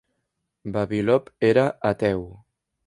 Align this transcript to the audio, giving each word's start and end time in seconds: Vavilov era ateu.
Vavilov 0.77 1.31
era 1.51 1.69
ateu. 1.93 2.29